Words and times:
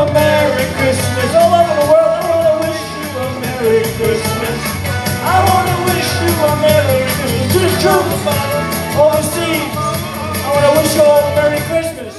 A 0.00 0.12
Merry 0.14 0.64
Christmas 0.80 1.30
all 1.36 1.52
over 1.60 1.74
the 1.76 1.86
world. 1.92 2.24
I 2.24 2.32
wanna 2.32 2.56
wish 2.64 2.80
you 2.96 3.20
a 3.20 3.26
Merry 3.44 3.84
Christmas. 4.00 4.60
I 5.20 5.36
wanna 5.44 5.76
wish 5.92 6.08
you 6.24 6.32
a 6.40 6.52
Merry 6.64 7.04
Christmas 7.04 7.52
to 7.52 7.58
the 7.68 7.72
children 7.84 8.20
overseas. 8.96 9.68
I 10.40 10.48
wanna 10.56 10.72
wish 10.80 10.96
you 10.96 11.04
all 11.04 11.20
a 11.20 11.32
Merry 11.36 11.60
Christmas. 11.68 12.14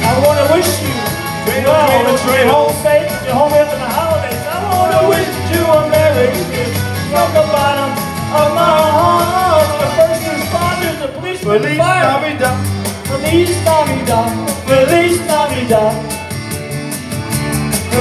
I 0.00 0.12
wanna 0.24 0.46
wish 0.54 0.70
you 0.80 0.96
well 1.68 1.92
that 2.08 2.20
you're 2.24 2.48
home 2.48 2.72
safe, 2.80 3.04
and 3.04 3.22
you're 3.26 3.36
home 3.36 3.52
after 3.52 3.76
the 3.84 3.90
holidays. 4.00 4.44
I 4.48 4.58
wanna 4.72 5.02
wish 5.12 5.28
you 5.52 5.60
a 5.60 5.80
Merry 5.92 6.28
Christmas 6.32 6.72
from 7.12 7.28
the 7.36 7.44
bottom 7.52 7.90
of 8.40 8.48
my 8.56 8.76
heart. 8.96 9.68
The 9.76 9.88
first 9.96 10.22
responders, 10.32 10.96
the 11.04 11.08
policemen, 11.20 11.62
the 11.62 11.76
fire. 11.76 12.04
Feliz 13.04 13.50
Navidad, 13.64 14.32
Feliz 14.66 15.20
Navidad, 15.26 16.13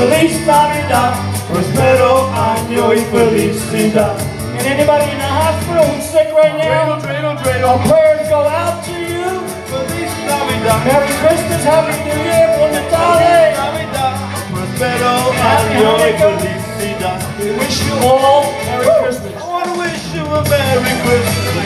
Feliz 0.04 0.36
Navidad, 0.46 1.14
prospero 1.48 2.30
año 2.36 2.94
y 2.94 3.00
felicidad. 3.08 4.18
And 4.60 4.68
anybody 4.68 5.10
in 5.10 5.18
the 5.18 5.24
hospital 5.24 5.86
who's 5.86 6.04
sick 6.04 6.28
right 6.36 6.58
now, 6.58 7.00
Dreidel, 7.00 7.40
dreidel, 7.40 7.70
our 7.70 7.80
dreidel. 7.80 7.88
prayers 7.88 8.28
go 8.28 8.42
out 8.44 8.84
to 8.84 8.92
you. 8.92 9.32
Feliz 9.72 10.12
Navidad. 10.28 10.84
Merry 10.84 11.08
Christmas, 11.24 11.64
Happy 11.64 11.96
New 12.04 12.20
Year, 12.20 12.52
Buon 12.52 12.72
Natale. 12.76 13.56
Navidad. 13.56 14.20
Prospero 14.52 15.32
año 15.40 15.96
y 15.96 16.12
felicidad. 16.20 17.20
We 17.40 17.52
wish 17.56 17.88
you 17.88 17.96
all 18.04 18.52
Merry 18.68 18.88
Christmas. 19.08 19.40
I 19.40 19.48
wanna 19.48 19.78
wish 19.80 20.04
you 20.12 20.26
a 20.28 20.44
Merry 20.52 20.94
Christmas. 21.00 21.64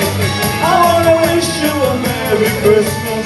I 0.62 0.74
wanna 0.86 1.16
wish 1.26 1.50
you 1.58 1.74
a 1.74 1.94
Merry 2.06 2.52
Christmas. 2.62 3.26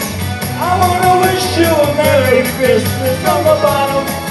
I 0.55 0.71
wanna 0.79 1.13
wish 1.19 1.57
you 1.59 1.67
a 1.67 1.87
Merry 1.99 2.47
Christmas 2.55 3.17
from 3.27 3.43
the 3.43 3.59
bottom 3.59 4.30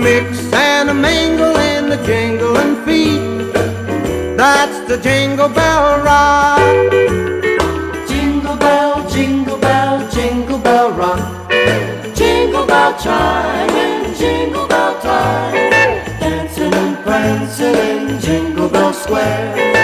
Mix 0.00 0.50
and 0.54 0.88
a 0.88 0.94
mingle 0.94 1.56
in 1.56 1.90
the 1.90 1.96
jingling 2.06 2.82
feet. 2.86 3.52
That's 4.34 4.88
the 4.88 4.96
jingle 4.96 5.50
bell 5.50 6.02
rock. 6.02 6.58
Jingle 8.08 8.56
bell, 8.56 9.06
jingle 9.10 9.58
bell, 9.58 10.10
jingle 10.10 10.58
bell 10.58 10.90
rock. 10.92 11.50
Jingle 12.14 12.66
bell 12.66 12.98
chime 12.98 13.70
and 13.70 14.16
jingle 14.16 14.66
bell 14.66 14.98
time. 15.02 15.70
Dancing 16.18 16.72
and 16.72 16.96
prancing 17.04 17.74
in 17.74 18.20
Jingle 18.20 18.70
Bell 18.70 18.94
Square. 18.94 19.79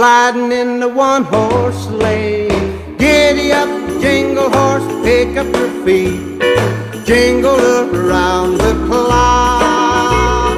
Gliding 0.00 0.50
in 0.50 0.80
the 0.80 0.88
one 0.88 1.24
horse 1.24 1.84
sleigh. 1.84 2.48
Giddy 2.96 3.52
up, 3.52 3.68
jingle 4.00 4.48
horse, 4.48 4.88
pick 5.04 5.36
up 5.36 5.46
your 5.54 5.84
feet. 5.84 6.40
Jingle 7.04 7.60
around 7.94 8.56
the 8.56 8.72
clock. 8.86 10.49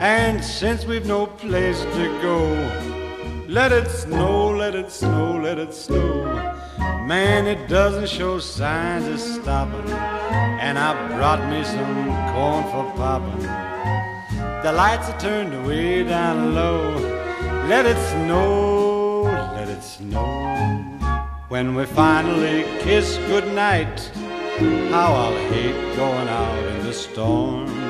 And 0.00 0.42
since 0.42 0.86
we've 0.86 1.04
no 1.04 1.26
place 1.26 1.78
to 1.78 2.20
go, 2.22 2.40
let 3.46 3.70
it 3.70 3.90
snow, 3.90 4.48
let 4.48 4.74
it 4.74 4.90
snow, 4.90 5.38
let 5.38 5.58
it 5.58 5.74
snow. 5.74 6.24
Man, 7.04 7.46
it 7.46 7.68
doesn't 7.68 8.08
show 8.08 8.38
signs 8.38 9.06
of 9.06 9.20
stopping. 9.20 9.90
And 9.92 10.78
I 10.78 10.94
brought 11.18 11.46
me 11.50 11.62
some 11.64 12.06
corn 12.32 12.64
for 12.72 12.90
popping. 12.96 13.42
The 14.62 14.72
lights 14.72 15.10
are 15.10 15.20
turned 15.20 15.66
way 15.66 16.02
down 16.02 16.54
low. 16.54 16.96
Let 17.68 17.84
it 17.84 17.98
snow, 18.08 19.24
let 19.54 19.68
it 19.68 19.82
snow. 19.82 20.96
When 21.48 21.74
we 21.74 21.84
finally 21.84 22.62
kiss 22.80 23.18
goodnight, 23.26 24.00
how 24.88 25.12
I'll 25.12 25.52
hate 25.52 25.94
going 25.94 26.28
out 26.28 26.64
in 26.72 26.86
the 26.86 26.94
storm. 26.94 27.89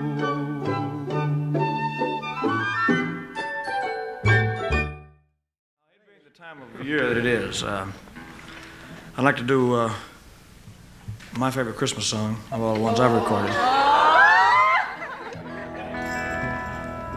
Year 6.83 7.07
that 7.07 7.17
it 7.17 7.25
is. 7.25 7.63
Uh, 7.63 7.85
I'd 9.17 9.23
like 9.23 9.37
to 9.37 9.43
do 9.43 9.73
uh, 9.75 9.93
my 11.37 11.51
favorite 11.51 11.75
Christmas 11.75 12.05
song 12.05 12.37
of 12.51 12.61
all 12.61 12.73
the 12.75 12.79
ones 12.79 12.99
I've 12.99 13.11
recorded. 13.11 13.51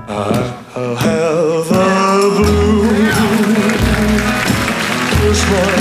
I'll 0.07 0.97
have 0.97 1.71
a 1.71 2.31
blue 2.37 2.85
Christmas 5.17 5.75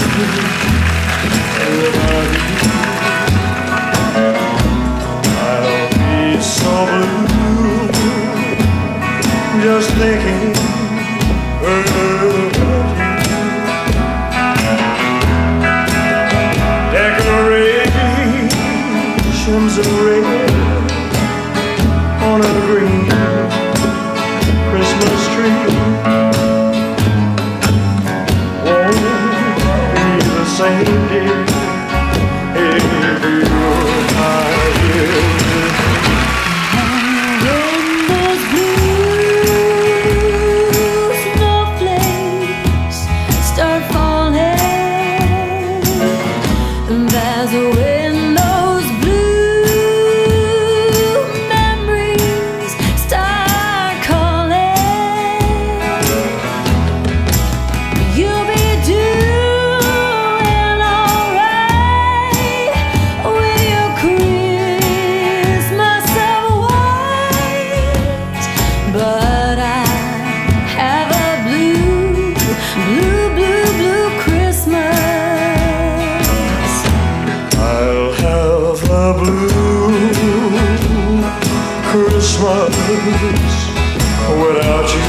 I'll 5.36 5.90
be 5.90 6.42
so 6.42 6.86
blue 6.88 7.92
just 9.62 9.90
thinking 9.92 10.54
Decorations 19.76 20.36
of 20.36 20.43
Christmas 83.04 83.56
without 84.40 84.88
you. 84.96 85.04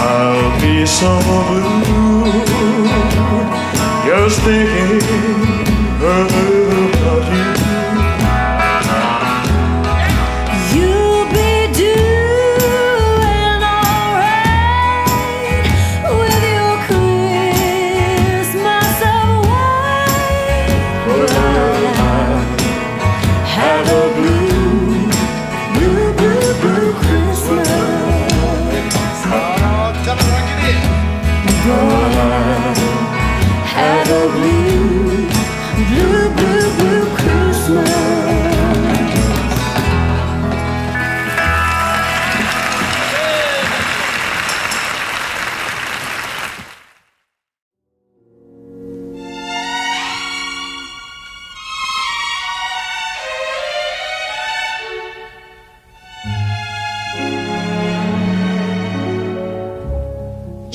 I'll 0.00 0.60
be 0.62 0.86
so 0.86 1.10
blue 1.26 2.30
just 4.06 4.40
thinking 4.40 5.02
about 5.98 6.49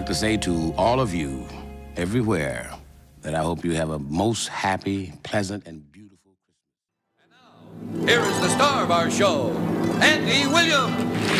like 0.00 0.06
to 0.06 0.14
say 0.14 0.34
to 0.34 0.72
all 0.78 0.98
of 0.98 1.12
you 1.12 1.46
everywhere 1.98 2.70
that 3.20 3.34
I 3.34 3.42
hope 3.42 3.66
you 3.66 3.72
have 3.72 3.90
a 3.90 3.98
most 3.98 4.48
happy, 4.48 5.12
pleasant, 5.24 5.66
and 5.66 5.92
beautiful 5.92 6.38
Christmas. 7.18 8.10
Here 8.10 8.22
is 8.22 8.40
the 8.40 8.48
star 8.48 8.82
of 8.82 8.90
our 8.90 9.10
show, 9.10 9.50
Andy 10.00 10.46
Williams. 10.50 11.39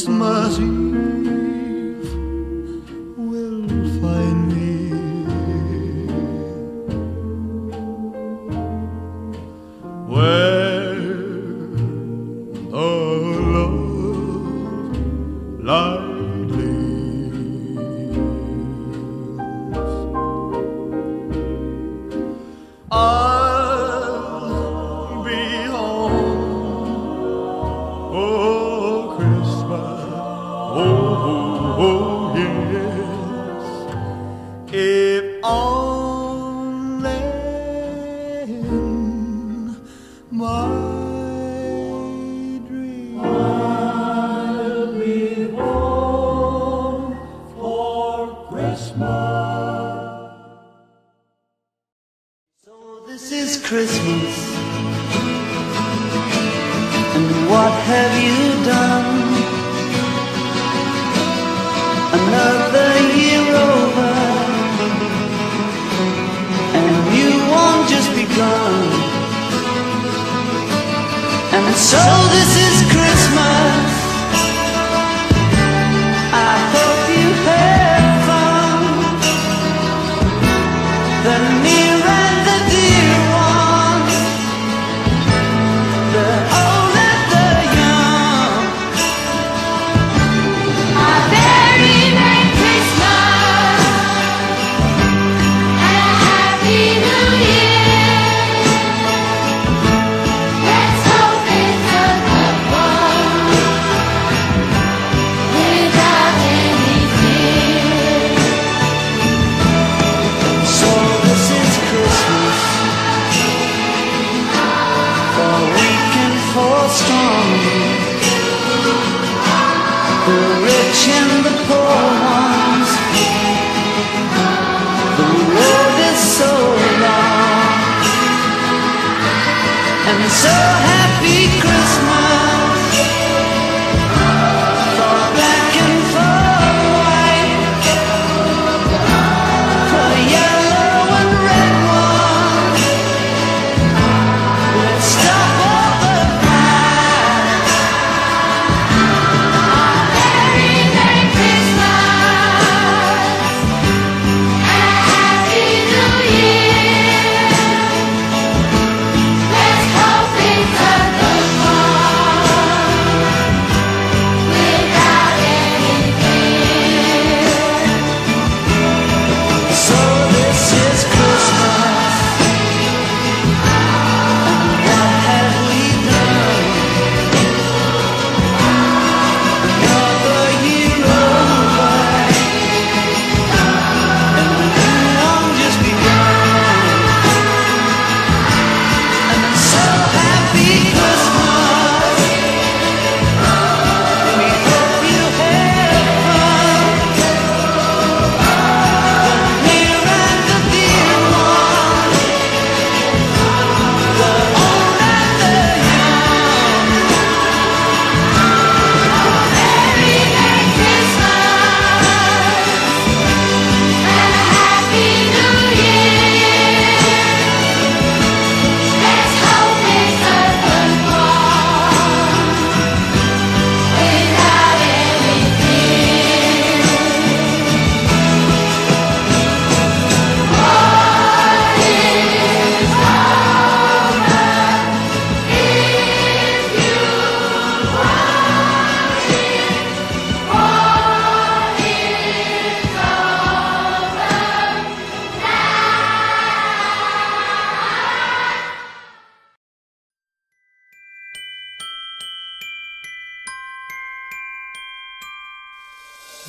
Christmas 0.00 0.58
Eve 0.58 0.89